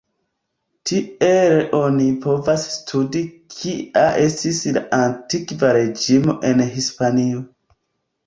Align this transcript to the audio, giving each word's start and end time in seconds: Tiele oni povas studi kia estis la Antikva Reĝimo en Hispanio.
Tiele 0.91 1.57
oni 1.79 2.07
povas 2.23 2.63
studi 2.77 3.21
kia 3.57 4.07
estis 4.23 4.63
la 4.79 4.83
Antikva 5.01 5.71
Reĝimo 5.79 6.35
en 6.53 6.65
Hispanio. 6.79 7.45